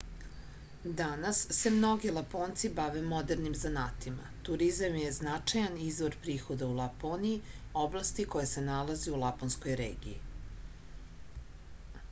[0.99, 8.25] danas se mnogi laponci bave modernim zanatima turizam je značajan izvor prihoda u laponiji oblasti
[8.37, 10.19] koja se nalazi u laponskoj regiji